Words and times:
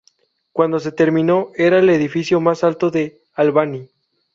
Cuando 0.51 0.79
se 0.79 0.91
terminó, 0.91 1.51
era 1.55 1.77
el 1.77 1.87
edificio 1.91 2.41
más 2.41 2.63
alto 2.63 2.89
de 2.89 3.21
Albany. 3.35 3.87